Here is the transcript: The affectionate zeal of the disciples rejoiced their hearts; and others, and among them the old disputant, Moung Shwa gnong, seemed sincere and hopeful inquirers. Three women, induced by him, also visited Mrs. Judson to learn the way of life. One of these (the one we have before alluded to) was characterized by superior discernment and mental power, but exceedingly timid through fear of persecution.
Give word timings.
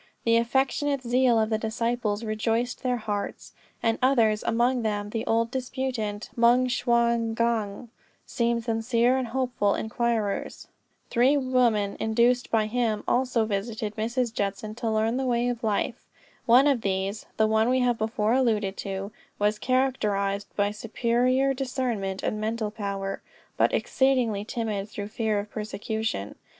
The 0.23 0.37
affectionate 0.37 1.03
zeal 1.03 1.37
of 1.39 1.51
the 1.51 1.59
disciples 1.59 2.23
rejoiced 2.23 2.81
their 2.81 2.97
hearts; 2.97 3.53
and 3.83 3.99
others, 4.01 4.41
and 4.41 4.49
among 4.51 4.81
them 4.81 5.11
the 5.11 5.23
old 5.27 5.51
disputant, 5.51 6.31
Moung 6.35 6.65
Shwa 6.65 7.19
gnong, 7.35 7.89
seemed 8.25 8.63
sincere 8.63 9.15
and 9.15 9.27
hopeful 9.27 9.75
inquirers. 9.75 10.67
Three 11.11 11.37
women, 11.37 11.97
induced 11.99 12.49
by 12.49 12.65
him, 12.65 13.03
also 13.07 13.45
visited 13.45 13.95
Mrs. 13.95 14.33
Judson 14.33 14.73
to 14.73 14.89
learn 14.89 15.17
the 15.17 15.27
way 15.27 15.47
of 15.49 15.63
life. 15.63 16.03
One 16.47 16.65
of 16.65 16.81
these 16.81 17.27
(the 17.37 17.45
one 17.45 17.69
we 17.69 17.81
have 17.81 17.99
before 17.99 18.33
alluded 18.33 18.77
to) 18.77 19.11
was 19.37 19.59
characterized 19.59 20.47
by 20.55 20.71
superior 20.71 21.53
discernment 21.53 22.23
and 22.23 22.41
mental 22.41 22.71
power, 22.71 23.21
but 23.55 23.71
exceedingly 23.71 24.45
timid 24.45 24.89
through 24.89 25.09
fear 25.09 25.37
of 25.37 25.51
persecution. 25.51 26.33